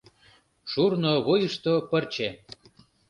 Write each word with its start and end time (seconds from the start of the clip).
Шурно 0.71 1.13
вуйышто 1.25 1.73
пырче 1.89 2.29